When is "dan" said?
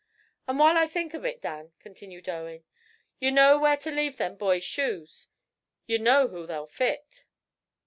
1.43-1.73